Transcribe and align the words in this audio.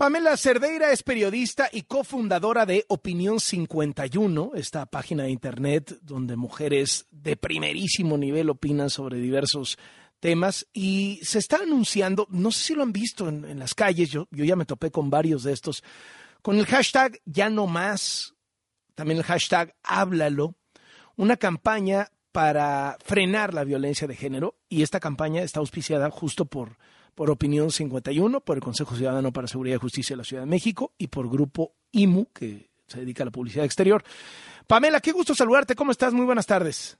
Pamela 0.00 0.34
Cerdeira 0.38 0.92
es 0.92 1.02
periodista 1.02 1.68
y 1.70 1.82
cofundadora 1.82 2.64
de 2.64 2.86
Opinión 2.88 3.38
51, 3.38 4.52
esta 4.54 4.86
página 4.86 5.24
de 5.24 5.30
internet 5.30 5.98
donde 6.00 6.36
mujeres 6.36 7.06
de 7.10 7.36
primerísimo 7.36 8.16
nivel 8.16 8.48
opinan 8.48 8.88
sobre 8.88 9.18
diversos 9.18 9.76
temas 10.18 10.66
y 10.72 11.20
se 11.22 11.38
está 11.38 11.58
anunciando, 11.58 12.26
no 12.30 12.50
sé 12.50 12.62
si 12.62 12.74
lo 12.74 12.82
han 12.82 12.94
visto 12.94 13.28
en, 13.28 13.58
las 13.58 13.74
calles, 13.74 14.08
yo, 14.08 14.26
yo 14.30 14.46
ya 14.46 14.56
me 14.56 14.64
topé 14.64 14.90
con 14.90 15.10
varios 15.10 15.42
de 15.42 15.52
estos, 15.52 15.84
con 16.40 16.56
el 16.58 16.64
hashtag 16.64 17.20
ya 17.26 17.50
no 17.50 17.66
más, 17.66 18.32
también 18.94 19.18
el 19.18 19.24
hashtag 19.24 19.76
háblalo, 19.82 20.54
una 21.16 21.36
campaña 21.36 22.08
para 22.32 22.96
frenar 23.04 23.52
la 23.52 23.64
violencia 23.64 24.08
de 24.08 24.16
género 24.16 24.56
y 24.66 24.80
esta 24.80 24.98
campaña 24.98 25.42
está 25.42 25.60
auspiciada 25.60 26.08
justo 26.10 26.46
por 26.46 26.78
por 27.14 27.30
Opinión 27.30 27.70
51, 27.70 28.40
por 28.40 28.56
el 28.56 28.62
Consejo 28.62 28.94
Ciudadano 28.94 29.32
para 29.32 29.48
Seguridad 29.48 29.76
y 29.76 29.80
Justicia 29.80 30.14
de 30.14 30.18
la 30.18 30.24
Ciudad 30.24 30.42
de 30.42 30.50
México 30.50 30.92
y 30.98 31.08
por 31.08 31.28
Grupo 31.28 31.74
IMU, 31.92 32.26
que 32.32 32.70
se 32.86 33.00
dedica 33.00 33.22
a 33.22 33.26
la 33.26 33.30
publicidad 33.32 33.64
exterior. 33.64 34.02
Pamela, 34.66 35.00
qué 35.00 35.12
gusto 35.12 35.34
saludarte. 35.34 35.74
¿Cómo 35.74 35.90
estás? 35.90 36.12
Muy 36.12 36.26
buenas 36.26 36.46
tardes. 36.46 36.99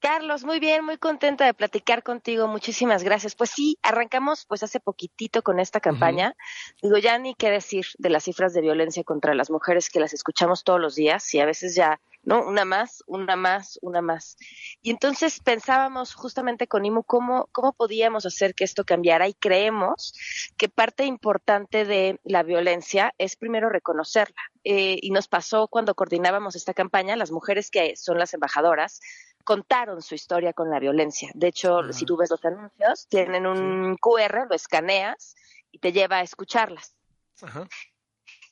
Carlos, 0.00 0.44
muy 0.44 0.60
bien, 0.60 0.84
muy 0.84 0.96
contenta 0.96 1.44
de 1.44 1.54
platicar 1.54 2.04
contigo. 2.04 2.46
Muchísimas 2.46 3.02
gracias. 3.02 3.34
Pues 3.34 3.50
sí, 3.50 3.78
arrancamos 3.82 4.46
pues 4.46 4.62
hace 4.62 4.78
poquitito 4.78 5.42
con 5.42 5.58
esta 5.58 5.80
campaña. 5.80 6.36
Digo, 6.80 6.98
ya 6.98 7.18
ni 7.18 7.34
qué 7.34 7.50
decir 7.50 7.86
de 7.98 8.08
las 8.08 8.24
cifras 8.24 8.54
de 8.54 8.60
violencia 8.60 9.02
contra 9.02 9.34
las 9.34 9.50
mujeres 9.50 9.90
que 9.90 9.98
las 9.98 10.14
escuchamos 10.14 10.62
todos 10.62 10.80
los 10.80 10.94
días 10.94 11.34
y 11.34 11.40
a 11.40 11.46
veces 11.46 11.74
ya, 11.74 12.00
¿no? 12.22 12.46
Una 12.46 12.64
más, 12.64 13.02
una 13.08 13.34
más, 13.34 13.80
una 13.82 14.00
más. 14.00 14.36
Y 14.82 14.90
entonces 14.90 15.40
pensábamos 15.40 16.14
justamente 16.14 16.68
con 16.68 16.84
IMU 16.84 17.02
cómo, 17.02 17.48
cómo 17.50 17.72
podíamos 17.72 18.24
hacer 18.24 18.54
que 18.54 18.62
esto 18.62 18.84
cambiara 18.84 19.26
y 19.26 19.34
creemos 19.34 20.14
que 20.56 20.68
parte 20.68 21.06
importante 21.06 21.84
de 21.84 22.20
la 22.22 22.44
violencia 22.44 23.14
es 23.18 23.34
primero 23.34 23.68
reconocerla. 23.68 24.40
Eh, 24.62 24.98
y 25.00 25.10
nos 25.10 25.28
pasó 25.28 25.66
cuando 25.66 25.94
coordinábamos 25.94 26.54
esta 26.54 26.74
campaña, 26.74 27.16
las 27.16 27.30
mujeres 27.30 27.70
que 27.70 27.96
son 27.96 28.18
las 28.18 28.34
embajadoras, 28.34 29.00
contaron 29.48 30.02
su 30.02 30.14
historia 30.14 30.52
con 30.52 30.68
la 30.68 30.78
violencia. 30.78 31.30
De 31.32 31.46
hecho, 31.46 31.90
si 31.94 32.04
tú 32.04 32.18
ves 32.18 32.28
los 32.28 32.44
anuncios, 32.44 33.06
tienen 33.08 33.46
un 33.46 33.96
QR, 33.96 34.46
lo 34.46 34.54
escaneas 34.54 35.36
y 35.72 35.78
te 35.78 35.90
lleva 35.90 36.18
a 36.18 36.20
escucharlas. 36.20 36.94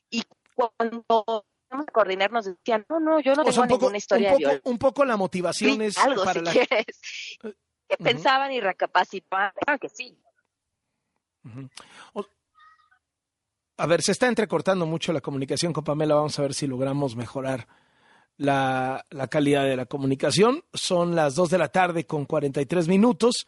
Y 0.09 0.23
cuando 0.55 1.45
a 1.69 1.85
coordinar 1.93 2.33
nos 2.33 2.47
decían, 2.47 2.87
no, 2.89 2.99
no, 2.99 3.21
yo 3.21 3.35
no 3.35 3.45
tengo 3.45 3.67
ninguna 3.67 3.99
historia 3.99 4.33
un 4.33 4.41
poco, 4.43 4.71
Un 4.71 4.79
poco 4.79 5.05
la 5.05 5.19
motivación 5.19 5.83
es 5.83 5.99
algo, 5.99 6.25
para 6.25 6.41
la... 6.41 6.51
quieres. 6.51 6.99
Que 7.89 7.97
pensaban 7.99 8.53
y 8.53 8.61
recapacitaban, 8.61 9.53
que 9.79 9.91
sí. 9.91 10.19
A 13.77 13.87
ver, 13.87 14.01
se 14.01 14.13
está 14.13 14.29
entrecortando 14.29 14.87
mucho 14.87 15.13
la 15.13 15.21
comunicación 15.21 15.75
con 15.75 15.85
Pamela, 15.85 16.15
vamos 16.15 16.39
a 16.39 16.43
ver 16.43 16.55
si 16.55 16.67
logramos 16.67 17.17
mejorar 17.17 17.69
la, 18.37 19.05
calidad 19.31 19.65
de 19.65 19.77
la 19.77 19.87
comunicación. 19.87 20.65
Son 20.73 21.15
las 21.15 21.35
2 21.35 21.51
de 21.51 21.59
la 21.59 21.69
tarde 21.69 22.07
con 22.07 22.25
43 22.25 22.89
minutos. 22.89 23.47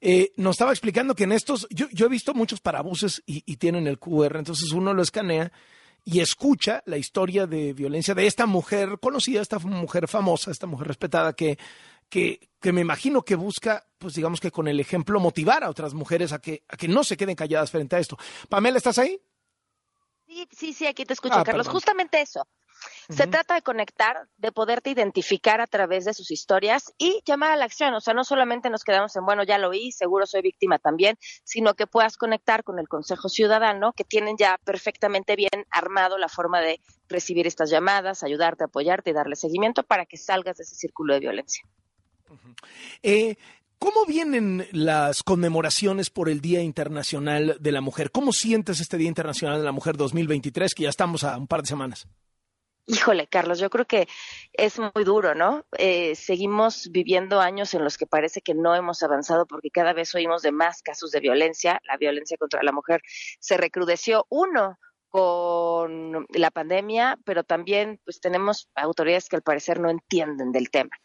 Eh, 0.00 0.32
nos 0.36 0.52
estaba 0.52 0.72
explicando 0.72 1.14
que 1.14 1.24
en 1.24 1.32
estos, 1.32 1.66
yo, 1.70 1.86
yo 1.92 2.06
he 2.06 2.08
visto 2.08 2.32
muchos 2.32 2.60
parabuses 2.60 3.22
y, 3.26 3.42
y, 3.44 3.56
tienen 3.56 3.86
el 3.86 3.98
QR, 3.98 4.36
entonces 4.38 4.72
uno 4.72 4.94
lo 4.94 5.02
escanea 5.02 5.52
y 6.04 6.20
escucha 6.20 6.82
la 6.86 6.96
historia 6.96 7.46
de 7.46 7.74
violencia 7.74 8.14
de 8.14 8.26
esta 8.26 8.46
mujer 8.46 8.98
conocida, 9.00 9.42
esta 9.42 9.58
mujer 9.58 10.08
famosa, 10.08 10.50
esta 10.50 10.66
mujer 10.66 10.88
respetada 10.88 11.34
que, 11.34 11.58
que, 12.08 12.50
que 12.60 12.72
me 12.72 12.80
imagino 12.80 13.22
que 13.22 13.36
busca, 13.36 13.86
pues 13.98 14.14
digamos 14.14 14.40
que 14.40 14.50
con 14.50 14.68
el 14.68 14.80
ejemplo 14.80 15.20
motivar 15.20 15.64
a 15.64 15.70
otras 15.70 15.94
mujeres 15.94 16.32
a 16.32 16.40
que, 16.40 16.64
a 16.68 16.76
que 16.76 16.88
no 16.88 17.04
se 17.04 17.16
queden 17.16 17.36
calladas 17.36 17.70
frente 17.70 17.96
a 17.96 17.98
esto. 17.98 18.18
Pamela, 18.48 18.78
¿estás 18.78 18.98
ahí? 18.98 19.20
Sí, 20.26 20.48
sí, 20.50 20.72
sí, 20.72 20.86
aquí 20.86 21.04
te 21.04 21.12
escucho, 21.12 21.34
ah, 21.34 21.44
Carlos. 21.44 21.68
Justamente 21.68 22.20
eso. 22.20 22.46
Se 23.08 23.26
trata 23.26 23.54
de 23.54 23.62
conectar, 23.62 24.28
de 24.36 24.52
poderte 24.52 24.90
identificar 24.90 25.60
a 25.60 25.66
través 25.66 26.04
de 26.04 26.14
sus 26.14 26.30
historias 26.30 26.92
y 26.96 27.22
llamar 27.26 27.50
a 27.50 27.56
la 27.56 27.64
acción. 27.64 27.92
O 27.94 28.00
sea, 28.00 28.14
no 28.14 28.24
solamente 28.24 28.70
nos 28.70 28.84
quedamos 28.84 29.14
en, 29.16 29.24
bueno, 29.24 29.42
ya 29.42 29.58
lo 29.58 29.70
vi, 29.70 29.92
seguro 29.92 30.26
soy 30.26 30.42
víctima 30.42 30.78
también, 30.78 31.16
sino 31.44 31.74
que 31.74 31.86
puedas 31.86 32.16
conectar 32.16 32.62
con 32.62 32.78
el 32.78 32.88
Consejo 32.88 33.28
Ciudadano, 33.28 33.92
que 33.92 34.04
tienen 34.04 34.36
ya 34.38 34.58
perfectamente 34.64 35.36
bien 35.36 35.66
armado 35.70 36.18
la 36.18 36.28
forma 36.28 36.60
de 36.60 36.80
recibir 37.08 37.46
estas 37.46 37.70
llamadas, 37.70 38.22
ayudarte, 38.22 38.64
apoyarte 38.64 39.10
y 39.10 39.12
darle 39.12 39.36
seguimiento 39.36 39.82
para 39.82 40.06
que 40.06 40.16
salgas 40.16 40.56
de 40.56 40.64
ese 40.64 40.76
círculo 40.76 41.14
de 41.14 41.20
violencia. 41.20 41.64
Eh, 43.02 43.36
¿Cómo 43.80 44.04
vienen 44.04 44.68
las 44.72 45.22
conmemoraciones 45.22 46.10
por 46.10 46.28
el 46.28 46.42
Día 46.42 46.60
Internacional 46.60 47.56
de 47.58 47.72
la 47.72 47.80
Mujer? 47.80 48.10
¿Cómo 48.10 48.30
sientes 48.30 48.78
este 48.78 48.98
Día 48.98 49.08
Internacional 49.08 49.58
de 49.58 49.64
la 49.64 49.72
Mujer 49.72 49.96
2023, 49.96 50.74
que 50.74 50.82
ya 50.82 50.90
estamos 50.90 51.24
a 51.24 51.38
un 51.38 51.46
par 51.46 51.62
de 51.62 51.68
semanas? 51.68 52.06
Híjole, 52.92 53.28
Carlos, 53.28 53.60
yo 53.60 53.70
creo 53.70 53.86
que 53.86 54.08
es 54.52 54.80
muy 54.80 55.04
duro, 55.04 55.36
¿no? 55.36 55.64
Eh, 55.78 56.16
seguimos 56.16 56.90
viviendo 56.90 57.40
años 57.40 57.72
en 57.74 57.84
los 57.84 57.96
que 57.96 58.06
parece 58.06 58.40
que 58.40 58.52
no 58.52 58.74
hemos 58.74 59.04
avanzado 59.04 59.46
porque 59.46 59.70
cada 59.70 59.92
vez 59.92 60.12
oímos 60.16 60.42
de 60.42 60.50
más 60.50 60.82
casos 60.82 61.12
de 61.12 61.20
violencia. 61.20 61.80
La 61.84 61.96
violencia 61.98 62.36
contra 62.36 62.64
la 62.64 62.72
mujer 62.72 63.00
se 63.38 63.56
recrudeció. 63.56 64.26
Uno, 64.28 64.76
con 65.10 66.26
la 66.30 66.50
pandemia, 66.52 67.18
pero 67.24 67.42
también 67.42 68.00
pues 68.04 68.20
tenemos 68.20 68.70
autoridades 68.76 69.28
que 69.28 69.36
al 69.36 69.42
parecer 69.42 69.80
no 69.80 69.90
entienden 69.90 70.52
del 70.52 70.70
tema. 70.70 70.96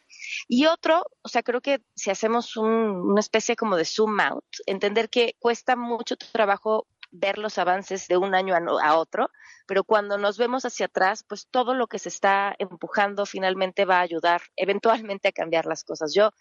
Y 0.48 0.68
otro, 0.68 1.04
o 1.24 1.28
sea, 1.28 1.42
creo 1.42 1.60
que 1.60 1.82
si 1.96 2.12
hacemos 2.12 2.56
una 2.56 3.20
especie 3.20 3.56
como 3.56 3.76
de 3.76 3.84
zoom 3.84 4.20
out, 4.20 4.46
entender 4.68 5.10
que 5.10 5.36
cuesta 5.40 5.76
mucho 5.76 6.16
trabajo 6.18 6.88
ver 7.20 7.38
los 7.38 7.58
avances 7.58 8.08
de 8.08 8.18
un 8.18 8.36
año 8.36 8.56
a, 8.56 8.98
otro, 8.98 9.30
pero 9.68 9.84
cuando 9.84 10.18
nos 10.18 10.38
vemos 10.38 10.66
hacia 10.66 10.88
atrás, 10.88 11.24
pues 11.28 11.48
todo 11.50 11.74
lo 11.74 11.88
que 11.88 12.00
se 12.00 12.10
está 12.10 12.56
empujando 12.60 13.26
finalmente 13.26 13.86
va 13.86 13.98
a 13.98 14.02
ayudar 14.02 14.42
eventualmente 14.56 15.28
a 15.28 15.32
cambiar 15.32 15.66
las 15.66 15.84
cosas. 15.84 16.14
Yo 16.16 16.32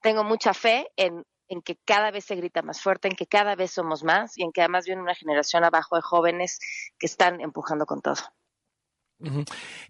tengo 0.00 0.24
mucha 0.24 0.54
fe 0.54 0.88
en, 0.96 1.24
que 1.64 1.76
cada 1.84 2.10
vez 2.10 2.24
se 2.24 2.34
grita 2.34 2.62
más 2.62 2.80
fuerte, 2.82 3.08
en 3.08 3.14
que 3.14 3.26
cada 3.26 3.54
vez 3.54 3.70
somos 3.70 4.02
más 4.02 4.36
y 4.36 4.42
en 4.42 4.52
que 4.52 4.60
además 4.60 4.86
viene 4.86 5.02
una 5.02 5.14
generación 5.14 5.62
abajo 5.64 5.96
de 5.96 6.02
jóvenes 6.02 6.58
que 6.98 7.06
están 7.06 7.40
empujando 7.40 7.86
con 7.86 8.00
todo. 8.00 8.16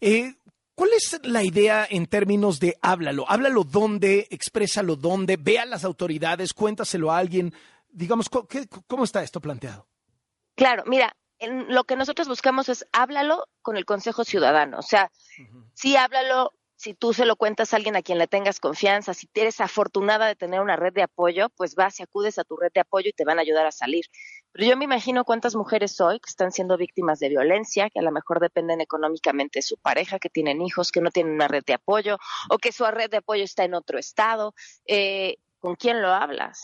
Eh, 0.00 0.34
¿Cuál 0.74 0.90
es 0.96 1.20
la 1.22 1.44
idea 1.44 1.86
en 1.88 2.06
términos 2.06 2.58
de 2.58 2.76
háblalo? 2.82 3.24
Háblalo 3.30 3.62
dónde, 3.62 4.26
exprésalo 4.30 4.96
dónde, 4.96 5.36
ve 5.36 5.58
a 5.58 5.66
las 5.66 5.84
autoridades, 5.84 6.52
cuéntaselo 6.52 7.12
a 7.12 7.18
alguien. 7.18 7.54
Digamos, 7.88 8.28
¿cómo 8.28 9.04
está 9.04 9.22
esto 9.22 9.40
planteado? 9.40 9.86
Claro, 10.54 10.84
mira, 10.86 11.16
lo 11.40 11.84
que 11.84 11.96
nosotros 11.96 12.28
buscamos 12.28 12.68
es 12.68 12.86
háblalo 12.92 13.46
con 13.62 13.76
el 13.76 13.84
Consejo 13.84 14.24
Ciudadano. 14.24 14.78
O 14.78 14.82
sea, 14.82 15.10
sí 15.74 15.96
háblalo 15.96 16.52
si 16.76 16.92
tú 16.92 17.14
se 17.14 17.24
lo 17.24 17.36
cuentas 17.36 17.72
a 17.72 17.76
alguien 17.76 17.96
a 17.96 18.02
quien 18.02 18.18
le 18.18 18.26
tengas 18.26 18.60
confianza, 18.60 19.14
si 19.14 19.28
eres 19.34 19.60
afortunada 19.60 20.26
de 20.26 20.34
tener 20.34 20.60
una 20.60 20.76
red 20.76 20.92
de 20.92 21.02
apoyo, 21.02 21.48
pues 21.56 21.76
vas 21.76 21.98
y 22.00 22.02
acudes 22.02 22.38
a 22.38 22.44
tu 22.44 22.56
red 22.56 22.72
de 22.74 22.80
apoyo 22.80 23.08
y 23.08 23.12
te 23.12 23.24
van 23.24 23.38
a 23.38 23.42
ayudar 23.42 23.64
a 23.64 23.72
salir. 23.72 24.04
Pero 24.52 24.68
yo 24.68 24.76
me 24.76 24.84
imagino 24.84 25.24
cuántas 25.24 25.54
mujeres 25.54 26.00
hoy 26.00 26.20
que 26.20 26.28
están 26.28 26.52
siendo 26.52 26.76
víctimas 26.76 27.20
de 27.20 27.28
violencia, 27.28 27.88
que 27.90 28.00
a 28.00 28.02
lo 28.02 28.12
mejor 28.12 28.40
dependen 28.40 28.80
económicamente 28.80 29.60
de 29.60 29.62
su 29.62 29.78
pareja, 29.78 30.18
que 30.18 30.28
tienen 30.28 30.60
hijos, 30.60 30.92
que 30.92 31.00
no 31.00 31.10
tienen 31.10 31.34
una 31.34 31.48
red 31.48 31.64
de 31.64 31.74
apoyo 31.74 32.18
o 32.50 32.58
que 32.58 32.70
su 32.72 32.84
red 32.84 33.10
de 33.10 33.18
apoyo 33.18 33.44
está 33.44 33.64
en 33.64 33.74
otro 33.74 33.98
estado. 33.98 34.54
Eh, 34.86 35.36
¿Con 35.60 35.76
quién 35.76 36.02
lo 36.02 36.12
hablas? 36.12 36.62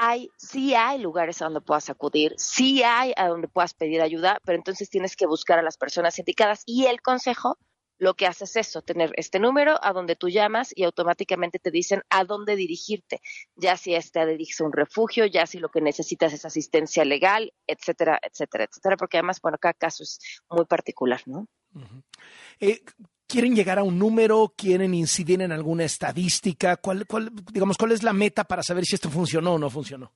Hay, 0.00 0.30
sí 0.38 0.74
hay 0.74 0.98
lugares 0.98 1.42
a 1.42 1.44
donde 1.44 1.60
puedas 1.60 1.90
acudir, 1.90 2.34
sí 2.38 2.82
hay 2.82 3.12
a 3.16 3.28
donde 3.28 3.48
puedas 3.48 3.74
pedir 3.74 4.00
ayuda, 4.00 4.38
pero 4.46 4.56
entonces 4.56 4.88
tienes 4.88 5.14
que 5.14 5.26
buscar 5.26 5.58
a 5.58 5.62
las 5.62 5.76
personas 5.76 6.18
indicadas 6.18 6.62
y 6.64 6.86
el 6.86 7.02
consejo 7.02 7.58
lo 7.98 8.14
que 8.14 8.26
hace 8.26 8.44
es 8.44 8.56
eso, 8.56 8.80
tener 8.80 9.12
este 9.16 9.38
número 9.38 9.78
a 9.82 9.92
donde 9.92 10.16
tú 10.16 10.30
llamas 10.30 10.72
y 10.74 10.84
automáticamente 10.84 11.58
te 11.58 11.70
dicen 11.70 12.00
a 12.08 12.24
dónde 12.24 12.56
dirigirte, 12.56 13.20
ya 13.56 13.76
si 13.76 13.94
este 13.94 14.24
dirige 14.24 14.62
a 14.62 14.66
un 14.66 14.72
refugio, 14.72 15.26
ya 15.26 15.46
si 15.46 15.58
lo 15.58 15.68
que 15.68 15.82
necesitas 15.82 16.32
es 16.32 16.46
asistencia 16.46 17.04
legal, 17.04 17.52
etcétera, 17.66 18.18
etcétera, 18.22 18.64
etcétera, 18.64 18.96
porque 18.96 19.18
además, 19.18 19.42
bueno, 19.42 19.58
cada 19.60 19.74
caso 19.74 20.02
es 20.02 20.18
muy 20.48 20.64
particular, 20.64 21.20
¿no? 21.26 21.46
¿Quieren 23.30 23.54
llegar 23.54 23.78
a 23.78 23.84
un 23.84 23.96
número? 23.96 24.52
¿Quieren 24.56 24.92
incidir 24.92 25.40
en 25.40 25.52
alguna 25.52 25.84
estadística? 25.84 26.78
¿Cuál, 26.78 27.06
cuál, 27.06 27.30
digamos, 27.52 27.76
cuál 27.76 27.92
es 27.92 28.02
la 28.02 28.12
meta 28.12 28.42
para 28.42 28.64
saber 28.64 28.84
si 28.84 28.96
esto 28.96 29.08
funcionó 29.08 29.54
o 29.54 29.58
no 29.58 29.70
funcionó? 29.70 30.12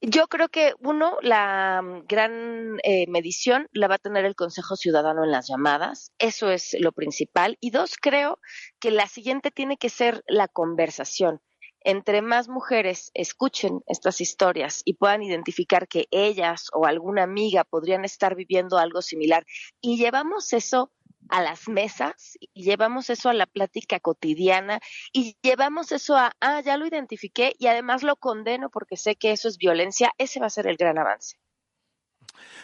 Yo 0.00 0.26
creo 0.26 0.48
que 0.48 0.72
uno, 0.80 1.18
la 1.20 1.82
mm, 1.82 2.06
gran 2.08 2.78
eh, 2.82 3.06
medición 3.08 3.68
la 3.72 3.88
va 3.88 3.96
a 3.96 3.98
tener 3.98 4.24
el 4.24 4.36
Consejo 4.36 4.76
Ciudadano 4.76 5.22
en 5.22 5.32
las 5.32 5.48
llamadas, 5.48 6.12
eso 6.18 6.50
es 6.50 6.74
lo 6.80 6.92
principal. 6.92 7.58
Y 7.60 7.72
dos, 7.72 7.96
creo 8.00 8.38
que 8.78 8.90
la 8.90 9.06
siguiente 9.06 9.50
tiene 9.50 9.76
que 9.76 9.90
ser 9.90 10.24
la 10.26 10.48
conversación. 10.48 11.42
Entre 11.82 12.22
más 12.22 12.48
mujeres 12.48 13.10
escuchen 13.12 13.82
estas 13.86 14.22
historias 14.22 14.80
y 14.86 14.94
puedan 14.94 15.22
identificar 15.22 15.88
que 15.88 16.06
ellas 16.10 16.68
o 16.72 16.86
alguna 16.86 17.22
amiga 17.22 17.64
podrían 17.64 18.06
estar 18.06 18.34
viviendo 18.34 18.78
algo 18.78 19.02
similar 19.02 19.44
y 19.82 19.98
llevamos 19.98 20.54
eso 20.54 20.90
a 21.30 21.42
las 21.42 21.68
mesas 21.68 22.36
y 22.40 22.64
llevamos 22.64 23.10
eso 23.10 23.28
a 23.28 23.34
la 23.34 23.46
plática 23.46 24.00
cotidiana 24.00 24.80
y 25.12 25.36
llevamos 25.42 25.92
eso 25.92 26.16
a, 26.16 26.32
ah, 26.40 26.60
ya 26.60 26.76
lo 26.76 26.86
identifiqué 26.86 27.54
y 27.58 27.68
además 27.68 28.02
lo 28.02 28.16
condeno 28.16 28.70
porque 28.70 28.96
sé 28.96 29.16
que 29.16 29.32
eso 29.32 29.48
es 29.48 29.56
violencia, 29.56 30.12
ese 30.18 30.40
va 30.40 30.46
a 30.46 30.50
ser 30.50 30.66
el 30.66 30.76
gran 30.76 30.98
avance. 30.98 31.36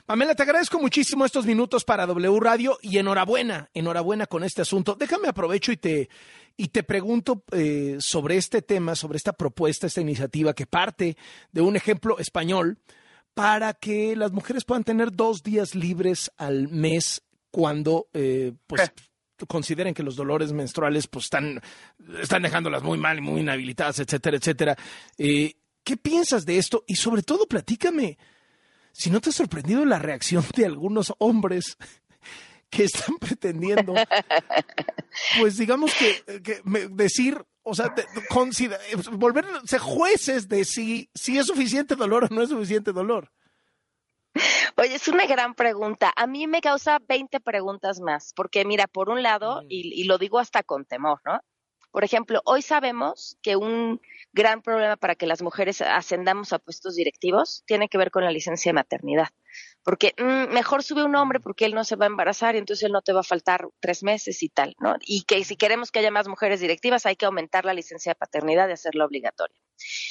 Pamela, 0.04 0.34
te 0.34 0.42
agradezco 0.42 0.78
muchísimo 0.78 1.24
estos 1.24 1.46
minutos 1.46 1.84
para 1.84 2.06
W 2.06 2.40
Radio 2.40 2.78
y 2.82 2.98
enhorabuena, 2.98 3.70
enhorabuena 3.74 4.26
con 4.26 4.44
este 4.44 4.62
asunto. 4.62 4.94
Déjame 4.94 5.28
aprovecho 5.28 5.72
y 5.72 5.76
te, 5.76 6.08
y 6.56 6.68
te 6.68 6.82
pregunto 6.82 7.44
eh, 7.52 7.96
sobre 7.98 8.36
este 8.36 8.62
tema, 8.62 8.94
sobre 8.94 9.16
esta 9.16 9.32
propuesta, 9.32 9.86
esta 9.86 10.00
iniciativa 10.00 10.54
que 10.54 10.66
parte 10.66 11.16
de 11.50 11.60
un 11.60 11.76
ejemplo 11.76 12.18
español 12.18 12.78
para 13.34 13.74
que 13.74 14.16
las 14.16 14.32
mujeres 14.32 14.64
puedan 14.64 14.84
tener 14.84 15.12
dos 15.12 15.42
días 15.42 15.74
libres 15.74 16.30
al 16.36 16.68
mes 16.68 17.25
cuando 17.56 18.10
eh, 18.12 18.52
pues 18.66 18.92
consideren 19.48 19.94
que 19.94 20.02
los 20.02 20.14
dolores 20.14 20.52
menstruales 20.52 21.06
pues 21.06 21.24
están, 21.24 21.62
están 22.20 22.42
dejándolas 22.42 22.82
muy 22.82 22.98
mal 22.98 23.16
y 23.16 23.22
muy 23.22 23.40
inhabilitadas, 23.40 23.98
etcétera, 23.98 24.36
etcétera. 24.36 24.76
Eh, 25.16 25.54
¿Qué 25.82 25.96
piensas 25.96 26.44
de 26.44 26.58
esto? 26.58 26.84
Y 26.86 26.96
sobre 26.96 27.22
todo, 27.22 27.46
platícame, 27.46 28.18
si 28.92 29.08
no 29.08 29.22
te 29.22 29.30
ha 29.30 29.32
sorprendido 29.32 29.86
la 29.86 29.98
reacción 29.98 30.44
de 30.54 30.66
algunos 30.66 31.14
hombres 31.16 31.78
que 32.68 32.84
están 32.84 33.16
pretendiendo, 33.16 33.94
pues 35.40 35.56
digamos 35.56 35.94
que, 35.94 36.60
decir, 36.90 37.42
o 37.62 37.74
sea, 37.74 37.94
volverse 39.12 39.78
jueces 39.78 40.46
de 40.46 40.66
si, 40.66 41.08
si 41.14 41.38
es 41.38 41.46
suficiente 41.46 41.96
dolor 41.96 42.24
o 42.24 42.34
no 42.34 42.42
es 42.42 42.50
suficiente 42.50 42.92
dolor. 42.92 43.32
Oye, 44.76 44.94
es 44.94 45.08
una 45.08 45.26
gran 45.26 45.54
pregunta. 45.54 46.12
A 46.16 46.26
mí 46.26 46.46
me 46.46 46.60
causa 46.60 46.98
20 47.08 47.40
preguntas 47.40 48.00
más, 48.00 48.32
porque 48.34 48.64
mira, 48.64 48.86
por 48.86 49.08
un 49.08 49.22
lado, 49.22 49.62
mm. 49.62 49.66
y, 49.68 50.00
y, 50.02 50.04
lo 50.04 50.18
digo 50.18 50.38
hasta 50.38 50.62
con 50.62 50.84
temor, 50.84 51.20
¿no? 51.24 51.40
Por 51.90 52.04
ejemplo, 52.04 52.42
hoy 52.44 52.60
sabemos 52.60 53.38
que 53.40 53.56
un 53.56 54.02
gran 54.32 54.60
problema 54.60 54.96
para 54.96 55.14
que 55.14 55.26
las 55.26 55.40
mujeres 55.40 55.80
ascendamos 55.80 56.52
a 56.52 56.58
puestos 56.58 56.94
directivos 56.94 57.62
tiene 57.66 57.88
que 57.88 57.96
ver 57.96 58.10
con 58.10 58.22
la 58.22 58.30
licencia 58.30 58.68
de 58.68 58.74
maternidad. 58.74 59.28
Porque 59.86 60.14
mm, 60.18 60.52
mejor 60.52 60.82
sube 60.82 61.04
un 61.04 61.14
hombre 61.14 61.38
porque 61.38 61.64
él 61.64 61.72
no 61.72 61.84
se 61.84 61.94
va 61.94 62.06
a 62.06 62.08
embarazar 62.08 62.56
y 62.56 62.58
entonces 62.58 62.82
él 62.82 62.90
no 62.90 63.02
te 63.02 63.12
va 63.12 63.20
a 63.20 63.22
faltar 63.22 63.68
tres 63.78 64.02
meses 64.02 64.42
y 64.42 64.48
tal, 64.48 64.74
¿no? 64.80 64.96
Y 65.00 65.22
que 65.22 65.44
si 65.44 65.54
queremos 65.54 65.92
que 65.92 66.00
haya 66.00 66.10
más 66.10 66.26
mujeres 66.26 66.58
directivas 66.58 67.06
hay 67.06 67.14
que 67.14 67.24
aumentar 67.24 67.64
la 67.64 67.72
licencia 67.72 68.10
de 68.10 68.16
paternidad 68.16 68.68
y 68.68 68.72
hacerla 68.72 69.04
obligatoria. 69.04 69.56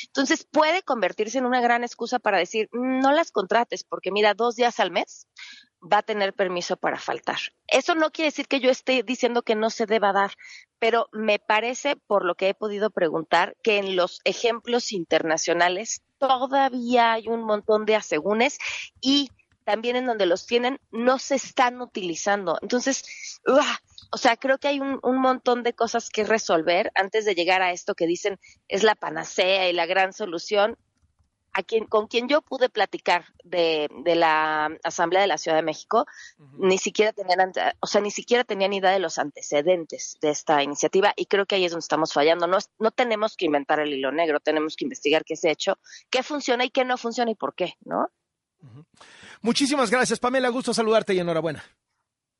Entonces 0.06 0.48
puede 0.50 0.82
convertirse 0.82 1.40
en 1.40 1.46
una 1.46 1.60
gran 1.60 1.84
excusa 1.84 2.20
para 2.20 2.38
decir, 2.38 2.70
mm, 2.72 3.02
no 3.02 3.12
las 3.12 3.34
contrates 3.34 3.84
porque 3.84 4.14
mira, 4.14 4.34
dos 4.34 4.56
días 4.56 4.80
al 4.80 4.92
mes 4.92 5.28
va 5.84 5.98
a 5.98 6.04
tener 6.04 6.34
permiso 6.34 6.78
para 6.78 6.98
faltar. 6.98 7.40
Eso 7.68 7.96
no 7.96 8.12
quiere 8.12 8.30
decir 8.30 8.48
que 8.48 8.62
yo 8.62 8.72
esté 8.72 9.04
diciendo 9.04 9.42
que 9.42 9.56
no 9.56 9.70
se 9.70 9.88
deba 9.88 10.14
dar, 10.14 10.32
pero 10.80 11.10
me 11.12 11.38
parece, 11.38 11.98
por 12.08 12.24
lo 12.24 12.36
que 12.36 12.48
he 12.48 12.54
podido 12.54 12.92
preguntar, 12.92 13.58
que 13.62 13.78
en 13.78 13.98
los 13.98 14.22
ejemplos 14.24 14.94
internacionales 14.94 16.02
todavía 16.18 17.12
hay 17.12 17.28
un 17.28 17.44
montón 17.44 17.86
de 17.86 17.98
asegúnes 17.98 18.58
y 19.02 19.32
también 19.66 19.96
en 19.96 20.06
donde 20.06 20.26
los 20.26 20.46
tienen 20.46 20.80
no 20.92 21.20
se 21.20 21.36
están 21.36 21.82
utilizando. 21.82 22.58
Entonces, 22.62 23.42
o 24.12 24.18
sea, 24.18 24.38
creo 24.38 24.58
que 24.58 24.70
hay 24.70 24.80
un, 24.80 25.00
un, 25.04 25.20
montón 25.20 25.64
de 25.64 25.74
cosas 25.74 26.10
que 26.10 26.24
resolver 26.24 26.92
antes 26.96 27.26
de 27.26 27.36
llegar 27.36 27.62
a 27.62 27.72
esto 27.72 27.96
que 27.96 28.08
dicen 28.08 28.40
es 28.68 28.84
la 28.84 28.96
panacea 28.96 29.70
y 29.70 29.74
la 29.74 29.86
gran 29.86 30.14
solución 30.14 30.78
quien, 31.64 31.86
con 31.86 32.08
quien 32.08 32.28
yo 32.28 32.42
pude 32.42 32.70
platicar 32.70 33.26
de, 33.44 33.90
la 34.04 34.70
Asamblea 34.84 35.22
de 35.22 35.28
la 35.28 35.38
Ciudad 35.38 35.58
de 35.58 35.64
México, 35.64 36.06
ni 36.58 36.78
siquiera 36.78 37.14
tenían, 37.14 37.52
o 37.80 37.88
sea, 37.88 38.02
ni 38.02 38.12
siquiera 38.12 38.44
tenían 38.44 38.74
idea 38.74 38.92
de 38.92 39.00
los 39.00 39.18
antecedentes 39.18 40.18
de 40.22 40.30
esta 40.30 40.64
iniciativa 40.64 41.14
y 41.16 41.26
creo 41.26 41.46
que 41.46 41.56
ahí 41.56 41.66
es 41.66 41.72
donde 41.72 41.84
estamos 41.84 42.14
fallando. 42.14 42.48
No, 42.48 42.58
no 42.80 42.92
tenemos 42.92 43.38
que 43.38 43.46
inventar 43.46 43.80
el 43.80 43.94
hilo 43.94 44.12
negro, 44.12 44.40
tenemos 44.40 44.76
que 44.76 44.86
investigar 44.86 45.24
qué 45.24 45.36
se 45.36 45.50
ha 45.50 45.52
hecho, 45.52 45.78
qué 46.10 46.24
funciona 46.24 46.66
y 46.66 46.70
qué 46.70 46.86
no 46.86 46.98
funciona 46.98 47.32
y 47.32 47.36
por 47.36 47.56
qué, 47.56 47.76
¿no? 47.86 48.10
Muchísimas 49.42 49.90
gracias, 49.92 50.20
Pamela. 50.20 50.50
Gusto 50.50 50.74
saludarte 50.74 51.14
y 51.14 51.20
enhorabuena. 51.20 51.64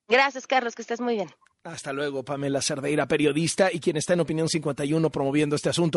Gracias, 0.08 0.48
Carlos, 0.48 0.76
que 0.76 0.82
estés 0.82 1.02
muy 1.02 1.16
bien. 1.16 1.30
Hasta 1.64 1.92
luego, 1.92 2.24
Pamela 2.24 2.62
Cerdeira, 2.62 3.08
periodista 3.08 3.72
y 3.74 3.80
quien 3.80 3.98
está 3.98 4.14
en 4.14 4.20
Opinión 4.20 4.48
51 4.48 5.10
promoviendo 5.10 5.56
este 5.56 5.70
asunto. 5.70 5.94